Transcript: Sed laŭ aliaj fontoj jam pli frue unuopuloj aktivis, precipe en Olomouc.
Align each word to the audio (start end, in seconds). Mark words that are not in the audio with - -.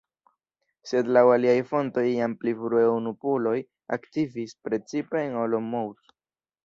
Sed 0.91 1.11
laŭ 1.17 1.21
aliaj 1.33 1.57
fontoj 1.73 2.05
jam 2.07 2.33
pli 2.43 2.53
frue 2.61 2.87
unuopuloj 2.93 3.55
aktivis, 3.99 4.57
precipe 4.69 5.23
en 5.29 5.41
Olomouc. 5.47 6.15